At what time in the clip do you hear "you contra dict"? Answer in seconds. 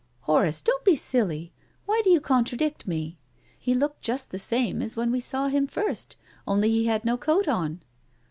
2.09-2.87